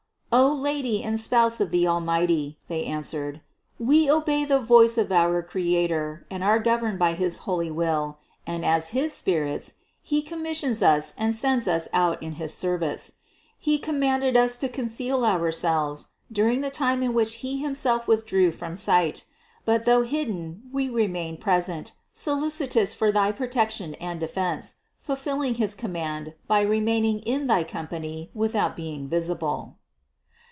[0.33, 3.41] "O Lady and Spouse of the Almighty," they answered,
[3.77, 8.17] "we obey the voice of our Creator and are governed by his holy will,
[8.47, 13.13] and as his spirits, He commissions us and sends us out in his service.
[13.59, 18.53] He commanded us to conceal our selves during the time in which He himself withdrew
[18.53, 19.25] from sight.
[19.65, 26.35] But though hidden we remained present, solicitous for thy protection and defense, fulfilling his command
[26.47, 29.75] by remaining in thy company without being visible."